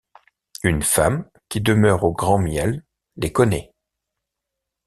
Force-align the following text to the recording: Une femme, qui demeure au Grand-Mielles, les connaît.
Une 0.63 0.81
femme, 0.81 1.29
qui 1.47 1.61
demeure 1.61 2.03
au 2.05 2.11
Grand-Mielles, 2.11 2.83
les 3.17 3.31
connaît. 3.31 3.71